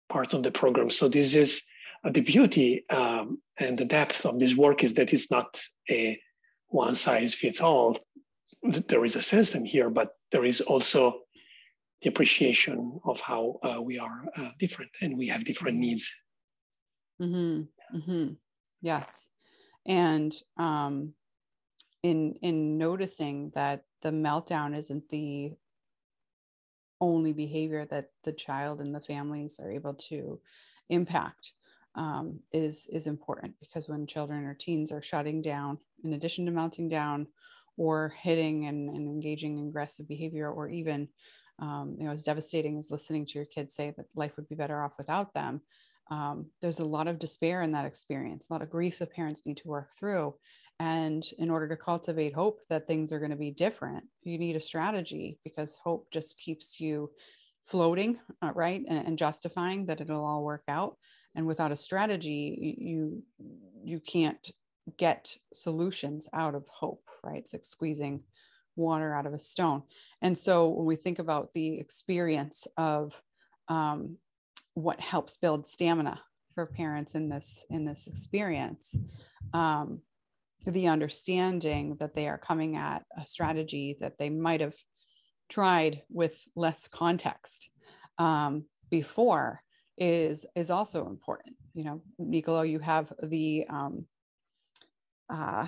[0.10, 0.90] parts of the program.
[0.90, 1.64] So this is
[2.04, 6.20] uh, the beauty um, and the depth of this work is that it's not a
[6.68, 7.98] one size fits all.
[8.64, 11.22] There is a system here, but there is also
[12.02, 16.12] the appreciation of how uh, we are uh, different and we have different needs.
[17.22, 17.98] Mm-hmm.
[17.98, 18.34] Mm-hmm.
[18.82, 19.30] Yes
[19.88, 21.14] and um,
[22.04, 25.54] in in noticing that the meltdown isn't the
[27.02, 30.40] only behavior that the child and the families are able to
[30.90, 31.54] impact
[31.96, 36.52] um, is is important because when children or teens are shutting down in addition to
[36.52, 37.28] melting down
[37.76, 41.08] or hitting and, and engaging in aggressive behavior or even
[41.60, 44.56] um, you know as devastating as listening to your kids say that life would be
[44.56, 45.62] better off without them
[46.10, 49.46] um, there's a lot of despair in that experience, a lot of grief that parents
[49.46, 50.36] need to work through.
[50.80, 54.56] And in order to cultivate hope that things are going to be different, you need
[54.56, 57.10] a strategy because hope just keeps you
[57.66, 58.84] floating, uh, right?
[58.88, 60.98] And, and, justifying that it'll all work out.
[61.36, 63.24] And without a strategy, you
[63.84, 64.52] you can't
[64.98, 67.40] get solutions out of hope, right?
[67.40, 68.24] It's like squeezing
[68.76, 69.84] water out of a stone.
[70.22, 73.20] And so when we think about the experience of
[73.68, 74.18] um,
[74.76, 76.22] what helps build stamina
[76.54, 78.96] for parents in this in this experience
[79.54, 80.02] um,
[80.72, 84.76] the understanding that they are coming at a strategy that they might have
[85.50, 87.70] tried with less context
[88.18, 89.62] um, before
[89.98, 91.56] is is also important.
[91.74, 94.06] You know nicolo you have the um,
[95.30, 95.68] uh,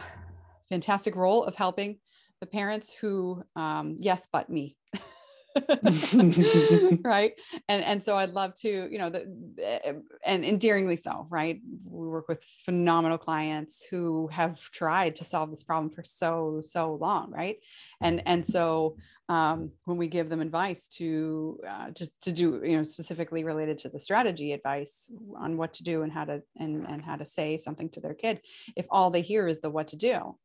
[0.70, 2.00] fantastic role of helping
[2.40, 4.76] the parents who um, yes but me
[7.04, 7.34] right?
[7.68, 11.60] And and so i'd love to you know the, and endearingly so right?
[11.86, 16.96] We work with phenomenal clients who have tried to solve this problem for so so
[16.96, 17.58] long right?
[18.02, 18.98] And and so
[19.30, 23.78] um, when we give them advice to uh, just to do you know specifically related
[23.80, 27.26] to the strategy advice on what to do and how to and and how to
[27.26, 28.42] say something to their kid
[28.76, 30.36] if all they hear is the what to do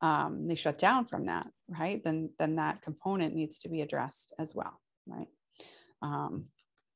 [0.00, 2.02] um, they shut down from that, right?
[2.02, 5.28] Then then that component needs to be addressed as well, right?
[6.02, 6.46] Um,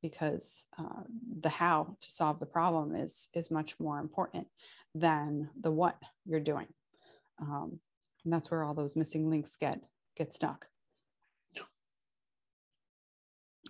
[0.03, 1.03] because uh,
[1.41, 4.46] the how to solve the problem is is much more important
[4.94, 5.96] than the what
[6.27, 6.67] you're doing,
[7.40, 7.81] um,
[8.25, 9.81] and that's where all those missing links get
[10.17, 10.67] get stuck.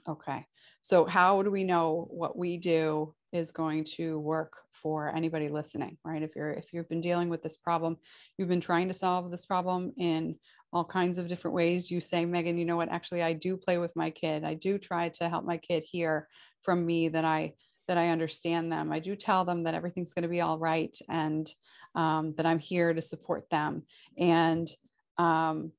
[0.09, 0.47] Okay,
[0.81, 5.97] so how do we know what we do is going to work for anybody listening
[6.05, 7.97] right if you're if you've been dealing with this problem
[8.39, 10.35] you've been trying to solve this problem in
[10.73, 11.91] all kinds of different ways.
[11.91, 12.91] You say, Megan, you know what?
[12.91, 14.45] Actually, I do play with my kid.
[14.45, 16.29] I do try to help my kid hear
[16.63, 17.55] from me that I
[17.89, 18.93] that I understand them.
[18.93, 21.51] I do tell them that everything's going to be all right and
[21.97, 23.83] um, that I'm here to support them.
[24.17, 24.69] And
[25.19, 25.73] um,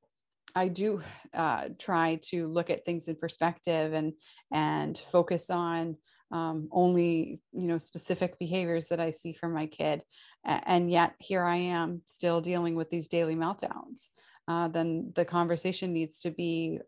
[0.54, 1.02] I do
[1.34, 4.14] uh, try to look at things in perspective and
[4.52, 5.95] and focus on
[6.32, 10.01] um, only you know specific behaviors that I see from my kid,
[10.45, 14.07] and yet here I am still dealing with these daily meltdowns.
[14.47, 16.79] Uh, then the conversation needs to be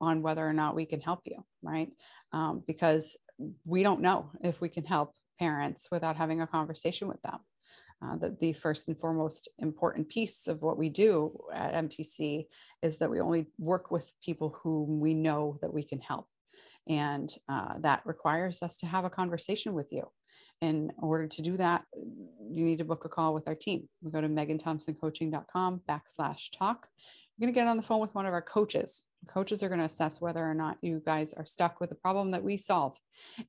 [0.00, 1.90] on whether or not we can help you, right?
[2.32, 3.16] Um, because
[3.64, 7.38] we don't know if we can help parents without having a conversation with them.
[8.00, 12.46] Uh, that the first and foremost important piece of what we do at MTC
[12.80, 16.28] is that we only work with people whom we know that we can help.
[16.88, 20.04] And uh, that requires us to have a conversation with you.
[20.60, 23.88] In order to do that, you need to book a call with our team.
[24.02, 26.88] We go to meganthompsoncoaching.com backslash talk
[27.38, 29.04] you're going to get on the phone with one of our coaches.
[29.28, 32.32] Coaches are going to assess whether or not you guys are stuck with the problem
[32.32, 32.96] that we solve.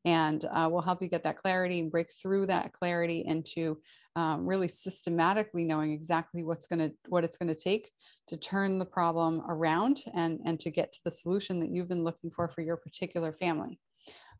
[0.05, 3.79] And uh, we'll help you get that clarity and break through that clarity into
[4.15, 7.89] um, really systematically knowing exactly what's going to, what it's going to take
[8.27, 12.03] to turn the problem around and, and to get to the solution that you've been
[12.03, 13.79] looking for for your particular family.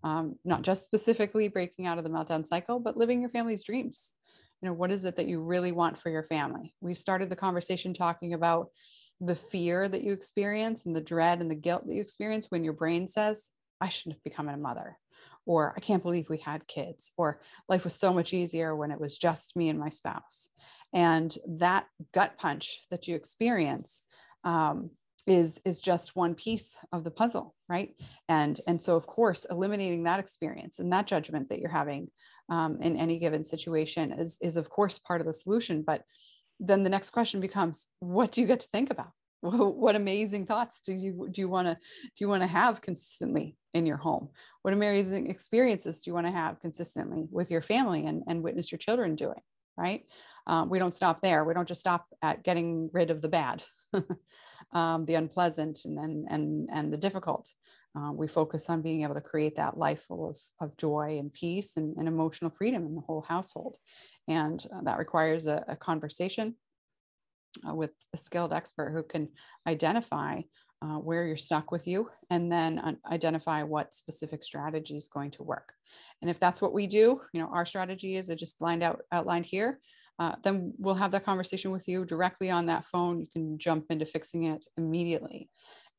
[0.04, 4.14] Um, not just specifically breaking out of the meltdown cycle, but living your family's dreams.
[4.62, 6.74] You know, what is it that you really want for your family?
[6.82, 8.70] We started the conversation talking about
[9.22, 12.64] the fear that you experience and the dread and the guilt that you experience when
[12.64, 13.52] your brain says,
[13.82, 14.98] I shouldn't have become a mother,
[15.46, 19.00] or I can't believe we had kids, or life was so much easier when it
[19.00, 20.50] was just me and my spouse.
[20.94, 24.02] And that gut punch that you experience
[24.44, 24.92] um,
[25.28, 27.94] is is just one piece of the puzzle, right?
[28.28, 32.10] And and so of course, eliminating that experience and that judgment that you're having
[32.50, 36.04] um, in any given situation is is of course part of the solution, but
[36.60, 39.12] then the next question becomes what do you get to think about?
[39.42, 43.56] What amazing thoughts do you do you want to do you want to have consistently
[43.74, 44.30] in your home?
[44.64, 48.72] What amazing experiences do you want to have consistently with your family and, and witness
[48.72, 49.42] your children doing
[49.80, 50.04] right?
[50.46, 51.46] Um, we don't stop there.
[51.46, 53.64] We don't just stop at getting rid of the bad
[54.74, 57.50] um, the unpleasant and, and and and the difficult
[57.98, 61.34] uh, we focus on being able to create that life full of, of joy and
[61.34, 63.78] peace and, and emotional freedom in the whole household
[64.28, 66.56] and uh, that requires a, a conversation
[67.68, 69.28] uh, with a skilled expert who can
[69.68, 70.42] identify
[70.82, 75.44] uh, where you're stuck with you and then identify what specific strategy is going to
[75.44, 75.74] work.
[76.22, 79.46] And if that's what we do, you know, our strategy is just lined out outlined
[79.46, 79.80] here.
[80.20, 83.20] Uh, then we'll have that conversation with you directly on that phone.
[83.20, 85.50] You can jump into fixing it immediately.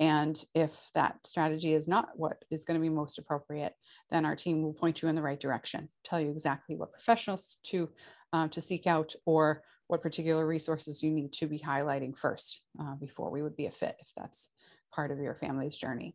[0.01, 3.75] And if that strategy is not what is going to be most appropriate,
[4.11, 7.59] then our team will point you in the right direction, tell you exactly what professionals
[7.65, 7.91] to,
[8.33, 12.95] uh, to seek out or what particular resources you need to be highlighting first uh,
[12.95, 14.49] before we would be a fit if that's
[14.95, 16.15] part of your family's journey.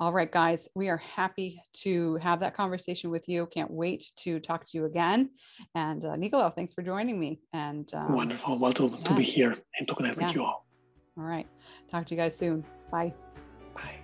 [0.00, 3.46] All right, guys, we are happy to have that conversation with you.
[3.46, 5.30] Can't wait to talk to you again.
[5.76, 7.38] And uh, Nicolo, thanks for joining me.
[7.52, 8.58] And um, wonderful.
[8.58, 9.04] Well, to, yeah.
[9.04, 10.26] to be here and to connect yeah.
[10.26, 10.63] with you all.
[11.16, 11.46] All right.
[11.90, 12.64] Talk to you guys soon.
[12.90, 13.14] Bye.
[13.74, 13.96] Bye.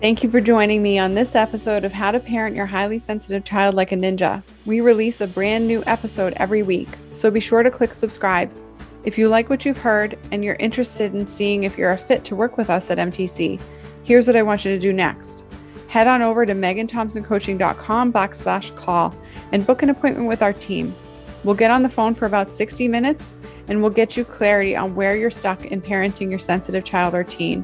[0.00, 3.44] Thank you for joining me on this episode of How to Parent Your Highly Sensitive
[3.44, 4.42] Child Like a Ninja.
[4.66, 8.52] We release a brand new episode every week, so be sure to click subscribe.
[9.04, 12.24] If you like what you've heard and you're interested in seeing if you're a fit
[12.24, 13.60] to work with us at MTC,
[14.02, 15.44] here's what I want you to do next.
[15.88, 19.14] Head on over to meganthompsoncoaching.com backslash call
[19.52, 20.94] and book an appointment with our team.
[21.44, 23.36] We'll get on the phone for about 60 minutes
[23.68, 27.22] and we'll get you clarity on where you're stuck in parenting your sensitive child or
[27.22, 27.62] teen,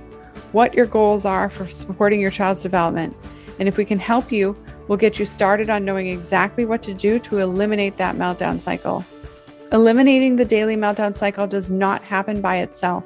[0.52, 3.16] what your goals are for supporting your child's development.
[3.58, 4.56] And if we can help you,
[4.86, 9.04] we'll get you started on knowing exactly what to do to eliminate that meltdown cycle.
[9.72, 13.04] Eliminating the daily meltdown cycle does not happen by itself.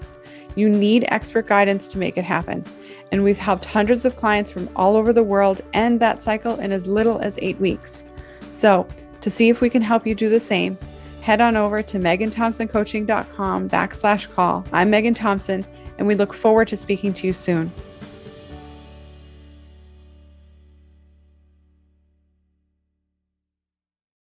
[0.57, 2.64] You need expert guidance to make it happen.
[3.12, 6.72] And we've helped hundreds of clients from all over the world end that cycle in
[6.72, 8.05] as little as eight weeks.
[8.51, 8.87] So,
[9.25, 10.77] to see if we can help you do the same,
[11.22, 14.66] head on over to meganthompsoncoaching.com backslash call.
[14.70, 15.64] I'm Megan Thompson,
[15.97, 17.72] and we look forward to speaking to you soon.